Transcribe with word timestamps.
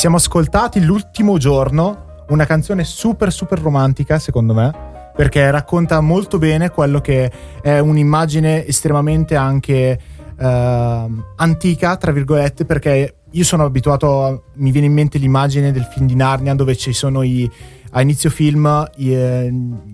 siamo 0.00 0.16
ascoltati 0.16 0.82
l'ultimo 0.82 1.36
giorno, 1.36 2.22
una 2.28 2.46
canzone 2.46 2.84
super 2.84 3.30
super 3.30 3.60
romantica 3.60 4.18
secondo 4.18 4.54
me 4.54 4.72
perché 5.14 5.50
racconta 5.50 6.00
molto 6.00 6.38
bene 6.38 6.70
quello 6.70 7.02
che 7.02 7.30
è 7.60 7.78
un'immagine 7.80 8.66
estremamente 8.66 9.36
anche 9.36 10.00
eh, 10.38 11.06
antica, 11.36 11.96
tra 11.98 12.12
virgolette, 12.12 12.64
perché 12.64 13.16
io 13.32 13.44
sono 13.44 13.64
abituato, 13.64 14.24
a, 14.24 14.40
mi 14.54 14.70
viene 14.70 14.86
in 14.86 14.92
mente 14.92 15.18
l'immagine 15.18 15.72
del 15.72 15.84
film 15.84 16.06
di 16.06 16.14
Narnia 16.14 16.54
dove 16.54 16.76
ci 16.76 16.92
sono 16.92 17.22
i, 17.22 17.48
a 17.92 18.02
inizio 18.02 18.30
film 18.30 18.88
i, 18.96 19.12
eh, 19.12 19.46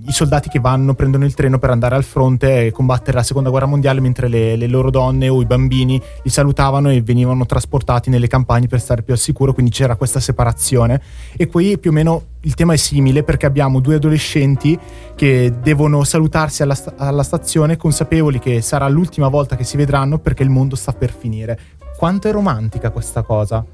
i, 0.07 0.13
soldati 0.13 0.49
che 0.49 0.59
vanno, 0.59 0.95
prendono 0.95 1.25
il 1.25 1.35
treno 1.35 1.59
per 1.59 1.71
andare 1.71 1.95
al 1.95 2.05
fronte 2.05 2.67
e 2.67 2.71
combattere 2.71 3.17
la 3.17 3.23
seconda 3.23 3.51
guerra 3.51 3.67
mondiale 3.67 4.01
mentre 4.01 4.29
le, 4.29 4.57
le, 4.57 4.67
loro 4.67 4.91
donne 4.91 5.29
o 5.29 5.41
i 5.41 5.47
bambini 5.47 6.01
li 6.23 6.31
salutavano 6.31 6.91
e 6.91 7.03
venivano 7.03 7.47
trasportati 7.47 8.11
nelle 8.11 8.27
campagne 8.27 8.67
per 8.67 8.81
stare 8.81 9.03
più 9.03 9.13
al 9.13 9.19
sicuro, 9.19 9.53
quindi 9.53 9.71
c'era 9.71 9.97
questa 9.97 10.21
separazione 10.21 11.01
e 11.37 11.47
qui 11.47 11.79
più 11.79 11.91
o 11.91 11.95
meno 11.95 12.23
il 12.47 12.55
tema 12.55 12.75
è 12.75 12.77
simile 12.77 13.23
perché 13.25 13.45
abbiamo 13.47 13.81
due 13.81 13.97
adolescenti 13.97 14.79
che 15.17 15.53
devono 15.63 16.05
salutarsi 16.05 16.63
alla, 16.63 16.77
alla 16.97 17.25
stazione 17.25 17.77
consapevoli 17.77 18.39
che 18.39 18.61
sarà 18.61 18.89
l'ultima 18.89 19.29
volta 19.29 19.57
che 19.57 19.65
si 19.65 19.77
vedranno 19.77 20.19
perché 20.19 20.43
il 20.43 20.51
mondo 20.51 20.77
sta 20.77 20.93
per 20.93 21.13
finire. 21.13 21.59
Quanto 21.97 22.29
è 22.29 22.33
romantica 22.33 22.91
questa 22.91 23.23
cosa? 23.23 23.65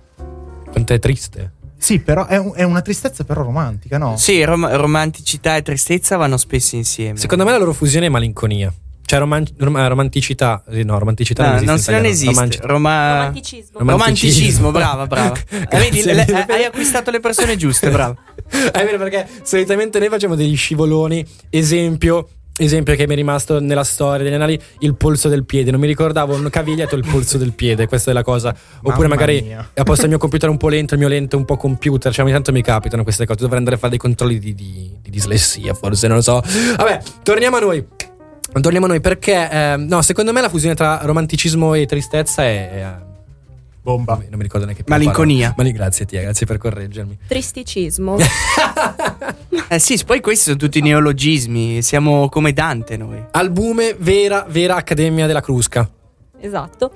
Quanto 0.71 0.93
è 0.93 0.99
triste? 0.99 1.53
Sì, 1.77 1.99
però 1.99 2.27
è, 2.27 2.37
un, 2.37 2.53
è, 2.55 2.63
una 2.63 2.81
tristezza 2.81 3.25
però 3.25 3.43
romantica, 3.43 3.99
no? 3.99 4.17
Sì, 4.17 4.45
rom- 4.45 4.69
romanticità 4.69 5.57
e 5.57 5.63
tristezza 5.63 6.17
vanno 6.17 6.37
spesso 6.37 6.77
insieme. 6.77 7.19
Secondo 7.19 7.45
me 7.45 7.51
la 7.51 7.59
loro 7.59 7.73
fusione 7.73 8.07
è 8.07 8.09
malinconia. 8.09 8.73
Cioè 9.05 9.19
roman- 9.19 9.47
rom- 9.59 9.77
eh, 9.77 9.89
romanticità, 9.89 10.63
no, 10.67 10.99
romanticità 10.99 11.43
no, 11.43 11.61
non 11.61 11.75
esiste. 11.75 11.91
Non, 11.91 12.01
non 12.01 12.11
esiste. 12.11 12.33
Romanci- 12.33 12.61
Roma- 12.63 13.17
romanticismo. 13.17 13.79
Romanticismo, 13.81 14.71
brava, 14.71 15.07
brava. 15.09 15.35
Vedi, 15.71 16.03
le, 16.05 16.15
le, 16.15 16.47
hai 16.49 16.65
acquistato 16.65 17.11
le 17.11 17.19
persone 17.19 17.57
giuste, 17.57 17.91
brava. 17.91 18.15
è 18.49 18.85
vero 18.85 18.99
perché 18.99 19.29
solitamente 19.43 19.99
noi 19.99 20.09
facciamo 20.09 20.37
degli 20.37 20.57
scivoloni, 20.57 21.27
esempio 21.51 22.29
esempio 22.59 22.95
che 22.95 23.07
mi 23.07 23.15
è 23.15 23.17
rimasto 23.17 23.61
nella 23.61 23.85
storia 23.85 24.25
degli 24.25 24.35
anali 24.35 24.61
il 24.81 24.95
polso 24.95 25.29
del 25.29 25.45
piede 25.45 25.71
non 25.71 25.81
mi 25.81 25.87
ricordavo 25.87 26.35
un 26.35 26.49
cavigliato 26.51 26.97
il 26.97 27.05
polso 27.09 27.39
del 27.39 27.53
piede 27.53 27.87
questa 27.87 28.11
è 28.11 28.15
la 28.15 28.23
cosa 28.23 28.55
oppure 28.79 29.09
Mamma 29.09 29.15
magari 29.15 29.43
mia. 29.43 29.71
a 29.75 29.83
posto 29.83 30.03
il 30.03 30.11
mio 30.11 30.19
computer 30.19 30.51
un 30.51 30.59
po' 30.59 30.69
lento 30.69 30.95
il 30.95 31.01
mio 31.01 31.09
lento 31.09 31.37
un 31.37 31.45
po' 31.45 31.57
computer 31.57 32.13
cioè 32.13 32.25
ogni 32.25 32.35
tanto 32.35 32.53
mi 32.53 32.63
capitano 32.63 33.03
queste 33.05 33.25
cose 33.25 33.41
dovrei 33.41 33.59
andare 33.59 33.77
a 33.77 33.79
fare 33.79 33.91
dei 33.91 33.99
controlli 33.99 34.39
di, 34.39 34.55
di, 34.55 34.99
di 35.01 35.11
dislessia 35.11 35.73
forse 35.73 36.07
non 36.09 36.17
lo 36.17 36.23
so 36.23 36.43
vabbè 36.77 37.01
torniamo 37.23 37.57
a 37.57 37.61
noi 37.61 37.87
torniamo 38.61 38.85
a 38.85 38.89
noi 38.91 39.01
perché 39.01 39.51
eh, 39.51 39.77
no 39.79 40.03
secondo 40.03 40.33
me 40.33 40.43
la 40.43 40.51
fusione 40.51 40.75
tra 40.75 41.01
romanticismo 41.03 41.73
e 41.73 41.87
tristezza 41.87 42.43
è, 42.45 42.71
è 42.71 43.11
Bomba. 43.83 44.15
Non 44.15 44.37
mi 44.37 44.45
ricordo 44.45 44.65
neanche 44.65 44.85
più. 44.85 44.93
Malinconia. 44.93 45.55
Ma 45.57 45.65
grazie, 45.65 46.07
Tia, 46.07 46.23
grazie 46.23 46.47
per 46.47 46.57
correggermi. 46.57 47.19
Tristicismo. 47.27 48.17
eh 49.75 49.79
sì, 49.79 49.99
poi 50.05 50.21
questi 50.21 50.45
sono 50.45 50.57
tutti 50.57 50.83
neologismi. 50.83 51.81
Siamo 51.81 52.29
come 52.29 52.53
Dante 52.53 52.99
noi. 52.99 53.25
Albume 53.31 53.97
vera, 53.99 54.45
vera 54.49 54.77
Accademia 54.77 55.27
della 55.27 55.41
Crusca. 55.41 55.89
Esatto. 56.39 56.91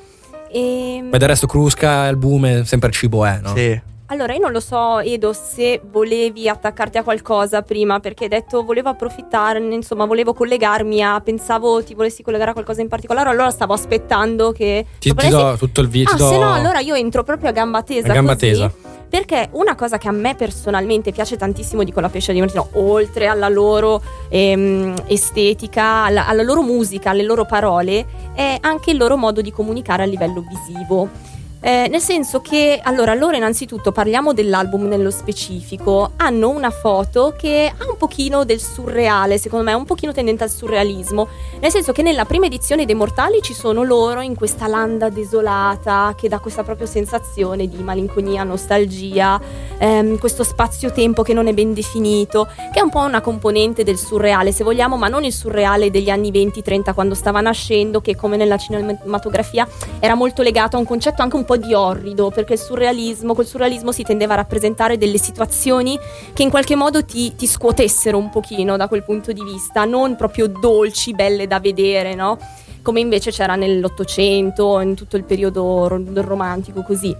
E... 0.50 1.00
Ma 1.02 1.16
del 1.16 1.28
resto 1.28 1.46
Crusca, 1.46 2.02
albume, 2.02 2.66
sempre 2.66 2.88
il 2.88 2.94
cibo 2.94 3.24
è, 3.24 3.38
no? 3.42 3.54
Sì. 3.54 3.80
Allora, 4.08 4.34
io 4.34 4.40
non 4.40 4.52
lo 4.52 4.60
so, 4.60 5.00
Edo, 5.00 5.32
se 5.32 5.80
volevi 5.90 6.48
attaccarti 6.48 6.98
a 6.98 7.02
qualcosa 7.02 7.62
prima, 7.62 7.98
perché 7.98 8.24
hai 8.24 8.30
detto 8.30 8.62
volevo 8.62 8.90
approfittarne, 8.90 9.74
insomma, 9.74 10.04
volevo 10.04 10.32
collegarmi 10.32 11.02
a. 11.02 11.20
Pensavo 11.20 11.82
ti 11.82 11.94
volessi 11.94 12.22
collegare 12.22 12.50
a 12.50 12.52
qualcosa 12.52 12.82
in 12.82 12.88
particolare, 12.88 13.30
allora 13.30 13.50
stavo 13.50 13.72
aspettando 13.72 14.52
che. 14.52 14.86
Ti, 15.00 15.12
ti 15.12 15.28
do 15.28 15.56
tutto 15.58 15.80
il 15.80 15.88
video. 15.88 16.12
Ah, 16.12 16.16
do... 16.16 16.28
se 16.28 16.38
no, 16.38 16.52
allora 16.52 16.78
io 16.78 16.94
entro 16.94 17.24
proprio 17.24 17.48
a 17.48 17.52
gamba 17.52 17.82
tesa. 17.82 18.10
A 18.10 18.14
gamba 18.14 18.34
così, 18.34 18.46
tesa. 18.46 18.72
Perché 19.08 19.48
una 19.52 19.74
cosa 19.74 19.98
che 19.98 20.08
a 20.08 20.12
me 20.12 20.34
personalmente 20.34 21.12
piace 21.12 21.36
tantissimo 21.36 21.84
di 21.84 21.92
quella 21.92 22.08
pesce 22.08 22.32
di 22.32 22.40
Martino, 22.40 22.68
oltre 22.72 23.26
alla 23.26 23.48
loro 23.48 24.02
ehm, 24.28 24.94
estetica, 25.06 26.04
alla, 26.04 26.26
alla 26.26 26.42
loro 26.42 26.62
musica, 26.62 27.10
alle 27.10 27.22
loro 27.22 27.44
parole, 27.44 28.06
è 28.34 28.58
anche 28.60 28.90
il 28.90 28.96
loro 28.96 29.16
modo 29.16 29.40
di 29.40 29.50
comunicare 29.52 30.02
a 30.02 30.06
livello 30.06 30.44
visivo. 30.46 31.34
Eh, 31.58 31.88
nel 31.88 32.00
senso 32.00 32.40
che, 32.42 32.78
allora, 32.82 33.14
loro 33.14 33.34
innanzitutto 33.34 33.90
parliamo 33.90 34.34
dell'album 34.34 34.84
nello 34.86 35.10
specifico, 35.10 36.12
hanno 36.16 36.50
una 36.50 36.70
foto 36.70 37.34
che 37.36 37.72
ha 37.76 37.90
un 37.90 37.96
pochino 37.96 38.44
del 38.44 38.60
surreale, 38.60 39.38
secondo 39.38 39.64
me, 39.64 39.72
un 39.72 39.86
pochino 39.86 40.12
tendente 40.12 40.44
al 40.44 40.50
surrealismo, 40.50 41.26
nel 41.60 41.70
senso 41.70 41.92
che 41.92 42.02
nella 42.02 42.26
prima 42.26 42.46
edizione 42.46 42.84
dei 42.84 42.94
Mortali 42.94 43.40
ci 43.40 43.54
sono 43.54 43.82
loro 43.82 44.20
in 44.20 44.34
questa 44.34 44.66
landa 44.66 45.08
desolata 45.08 46.14
che 46.16 46.28
dà 46.28 46.38
questa 46.40 46.62
propria 46.62 46.86
sensazione 46.86 47.66
di 47.66 47.78
malinconia, 47.78 48.44
nostalgia, 48.44 49.40
ehm, 49.78 50.18
questo 50.18 50.44
spazio-tempo 50.44 51.22
che 51.22 51.32
non 51.32 51.46
è 51.48 51.54
ben 51.54 51.72
definito, 51.72 52.48
che 52.72 52.80
è 52.80 52.82
un 52.82 52.90
po' 52.90 53.00
una 53.00 53.22
componente 53.22 53.82
del 53.82 53.96
surreale, 53.96 54.52
se 54.52 54.62
vogliamo, 54.62 54.98
ma 54.98 55.08
non 55.08 55.24
il 55.24 55.32
surreale 55.32 55.90
degli 55.90 56.10
anni 56.10 56.30
20-30 56.30 56.92
quando 56.92 57.14
stava 57.14 57.40
nascendo, 57.40 58.02
che 58.02 58.14
come 58.14 58.36
nella 58.36 58.58
cinematografia 58.58 59.66
era 59.98 60.14
molto 60.14 60.42
legato 60.42 60.76
a 60.76 60.78
un 60.78 60.84
concetto 60.84 61.22
anche 61.22 61.36
un 61.36 61.44
po' 61.46 61.56
di 61.56 61.72
orrido, 61.72 62.30
perché 62.30 62.52
il 62.52 62.58
surrealismo, 62.58 63.34
col 63.34 63.46
surrealismo 63.46 63.92
si 63.92 64.02
tendeva 64.02 64.34
a 64.34 64.36
rappresentare 64.36 64.98
delle 64.98 65.16
situazioni 65.16 65.98
che 66.34 66.42
in 66.42 66.50
qualche 66.50 66.76
modo 66.76 67.02
ti, 67.02 67.34
ti 67.34 67.46
scuotessero 67.46 68.18
un 68.18 68.28
pochino 68.28 68.76
da 68.76 68.88
quel 68.88 69.04
punto 69.04 69.32
di 69.32 69.42
vista, 69.42 69.86
non 69.86 70.16
proprio 70.16 70.46
dolci, 70.48 71.14
belle 71.14 71.46
da 71.46 71.58
vedere, 71.60 72.14
no? 72.14 72.38
Come 72.82 73.00
invece 73.00 73.30
c'era 73.30 73.54
nell'Ottocento, 73.56 74.78
in 74.80 74.94
tutto 74.94 75.16
il 75.16 75.24
periodo 75.24 75.88
romantico 75.88 76.82
così. 76.82 77.16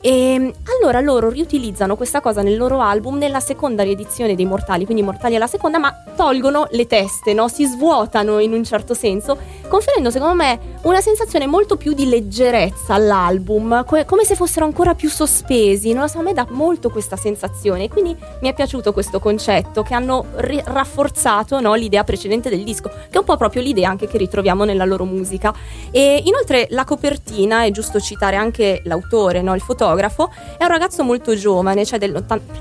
E 0.00 0.54
allora 0.84 1.00
loro 1.00 1.30
riutilizzano 1.30 1.96
questa 1.96 2.20
cosa 2.20 2.42
nel 2.42 2.58
loro 2.58 2.80
album 2.80 3.16
nella 3.16 3.40
seconda 3.40 3.82
riedizione 3.82 4.34
dei 4.34 4.44
Mortali, 4.44 4.84
quindi 4.84 5.02
Mortali 5.02 5.34
alla 5.34 5.46
seconda, 5.46 5.78
ma 5.78 6.04
tolgono 6.14 6.66
le 6.70 6.86
teste, 6.86 7.32
no? 7.32 7.48
si 7.48 7.64
svuotano 7.64 8.38
in 8.38 8.52
un 8.52 8.62
certo 8.64 8.92
senso, 8.92 9.38
conferendo 9.68 10.10
secondo 10.10 10.34
me 10.34 10.58
una 10.82 11.00
sensazione 11.00 11.46
molto 11.46 11.76
più 11.76 11.94
di 11.94 12.06
leggerezza 12.06 12.94
all'album, 12.94 13.84
co- 13.86 14.04
come 14.04 14.24
se 14.24 14.34
fossero 14.34 14.66
ancora 14.66 14.94
più 14.94 15.08
sospesi, 15.08 15.92
non 15.92 16.02
lo 16.02 16.08
so, 16.08 16.18
a 16.18 16.22
me 16.22 16.34
dà 16.34 16.46
molto 16.50 16.90
questa 16.90 17.16
sensazione, 17.16 17.88
quindi 17.88 18.14
mi 18.40 18.48
è 18.48 18.54
piaciuto 18.54 18.92
questo 18.92 19.18
concetto 19.18 19.82
che 19.82 19.94
hanno 19.94 20.26
ri- 20.36 20.62
rafforzato 20.64 21.60
no, 21.60 21.74
l'idea 21.74 22.04
precedente 22.04 22.50
del 22.50 22.62
disco, 22.62 22.90
che 22.90 23.16
è 23.16 23.18
un 23.18 23.24
po' 23.24 23.36
proprio 23.38 23.62
l'idea 23.62 23.88
anche 23.88 24.06
che 24.06 24.18
ritroviamo 24.18 24.64
nella 24.64 24.84
loro 24.84 25.04
musica. 25.04 25.52
E 25.90 26.22
inoltre 26.24 26.66
la 26.70 26.84
copertina, 26.84 27.64
è 27.64 27.70
giusto 27.70 28.00
citare 28.00 28.36
anche 28.36 28.82
l'autore, 28.84 29.40
no, 29.40 29.54
il 29.54 29.62
fotografo, 29.62 30.30
è 30.58 30.64
un 30.64 30.68
ragazzo 30.74 31.02
molto 31.02 31.34
giovane, 31.34 31.84
cioè 31.84 31.98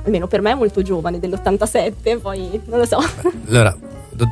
almeno 0.03 0.27
per 0.27 0.41
me 0.41 0.51
è 0.51 0.55
molto 0.55 0.81
giovane, 0.81 1.19
dell'87, 1.19 2.19
poi 2.19 2.61
non 2.65 2.79
lo 2.79 2.85
so. 2.85 2.99
Allora, 3.47 3.75
do- 4.11 4.27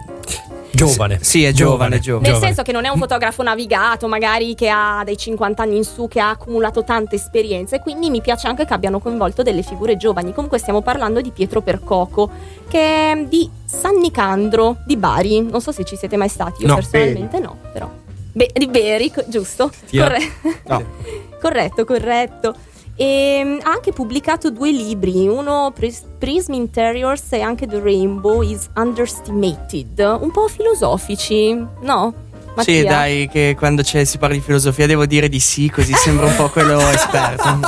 Giovane. 0.72 1.19
Sì, 1.22 1.44
è 1.44 1.52
giovane, 1.52 2.00
giovane. 2.00 2.31
Nel 2.31 2.40
senso 2.40 2.64
che 2.64 2.72
non 2.72 2.86
è 2.86 2.90
un 2.90 2.97
fotografo 2.97 3.44
navigato, 3.44 4.08
magari 4.08 4.56
che 4.56 4.69
ha 4.69 5.02
dei 5.06 5.18
50 5.18 5.62
anni 5.62 5.78
in 5.78 5.84
su, 5.84 6.08
che 6.08 6.19
ha 6.19 6.30
accumulato 6.30 6.84
tante 6.84 7.16
esperienze. 7.16 7.80
Quindi 7.80 8.09
mi 8.09 8.22
piace 8.22 8.47
anche 8.47 8.66
che 8.66 8.74
abbiano 8.74 9.00
coinvolto 9.00 9.44
delle 9.44 9.62
figure 9.62 9.98
giovani. 9.98 10.34
Comunque 10.34 10.58
stiamo 10.58 10.81
parlando 10.81 11.22
di 11.22 11.31
Pietro 11.31 11.62
Percoco, 11.62 12.30
che 12.68 13.12
è 13.12 13.25
di 13.28 13.50
San 13.66 13.98
Nicandro 13.98 14.78
di 14.86 14.98
Bari. 14.98 15.42
Non 15.42 15.62
so 15.62 15.72
se 15.72 15.84
ci 15.84 15.96
siete 15.96 16.16
mai 16.16 16.30
stati, 16.30 16.62
io 16.62 16.69
no, 16.69 16.75
personalmente 16.75 17.38
bene. 17.40 17.46
no, 17.46 17.58
però. 17.72 17.90
Be- 18.34 18.50
di 18.53 18.68
Beri, 18.68 19.12
giusto? 19.28 19.69
Corre- 19.92 20.31
no. 20.68 20.84
corretto, 21.40 21.84
corretto. 21.86 22.56
E 23.01 23.41
mm, 23.44 23.59
ha 23.63 23.72
anche 23.72 23.91
pubblicato 23.91 24.51
due 24.51 24.72
libri, 24.72 25.28
uno 25.28 25.72
Pris- 25.73 26.03
Prism 26.19 26.53
Interiors 26.53 27.31
e 27.31 27.41
anche 27.41 27.66
The 27.66 27.79
Rainbow 27.79 28.44
is 28.44 28.69
Underestimated, 28.75 29.97
un 30.22 30.29
po' 30.29 30.47
filosofici, 30.47 31.51
no? 31.81 32.13
Mattia? 32.56 32.63
Sì, 32.63 32.84
dai, 32.84 33.28
che 33.28 33.56
quando 33.57 33.81
si 33.84 34.17
parla 34.19 34.35
di 34.35 34.41
filosofia 34.41 34.85
devo 34.85 35.07
dire 35.07 35.29
di 35.29 35.39
sì, 35.39 35.67
così 35.72 35.94
sembra 35.94 36.28
un 36.28 36.35
po' 36.35 36.50
quello 36.50 36.78
esperto. 36.91 37.59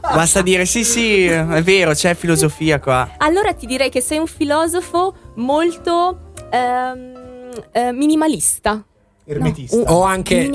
Basta 0.00 0.40
dire 0.42 0.64
sì, 0.64 0.84
sì, 0.84 1.26
è 1.26 1.62
vero, 1.64 1.94
c'è 1.94 2.14
filosofia 2.14 2.78
qua. 2.78 3.14
Allora 3.16 3.54
ti 3.54 3.66
direi 3.66 3.90
che 3.90 4.00
sei 4.00 4.18
un 4.18 4.28
filosofo 4.28 5.32
molto 5.34 6.32
ehm, 6.48 7.50
eh, 7.72 7.90
minimalista. 7.90 8.84
Ermetista. 9.30 9.76
No, 9.76 9.82
o 9.92 10.02
anche 10.04 10.48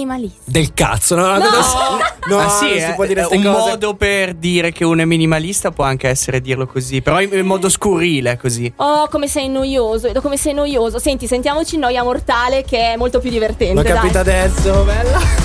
del 0.45 0.73
cazzo, 0.73 1.15
no? 1.15 1.27
No, 1.27 1.37
no, 1.37 1.47
no 2.27 2.39
ah, 2.39 2.49
sì, 2.49 2.79
si 2.79 2.91
può 2.95 3.05
dire 3.05 3.21
è 3.21 3.35
un 3.35 3.43
cose. 3.43 3.69
modo 3.69 3.93
per 3.93 4.33
dire 4.33 4.71
che 4.71 4.83
uno 4.83 5.03
è 5.03 5.05
minimalista 5.05 5.69
può 5.69 5.83
anche 5.83 6.09
essere 6.09 6.41
dirlo 6.41 6.65
così, 6.65 7.03
però 7.03 7.21
in 7.21 7.45
modo 7.45 7.69
scurrile 7.69 8.35
così. 8.35 8.73
Oh, 8.77 9.07
come 9.09 9.27
sei 9.27 9.47
noioso, 9.47 10.11
come 10.21 10.37
sei 10.37 10.55
noioso. 10.55 10.97
Senti, 10.97 11.27
sentiamoci 11.27 11.77
Noia 11.77 12.01
Mortale 12.01 12.63
che 12.63 12.93
è 12.93 12.95
molto 12.95 13.19
più 13.19 13.29
divertente. 13.29 13.75
L'ho 13.75 13.83
capito 13.83 14.17
adesso, 14.17 14.83
bella. 14.83 15.42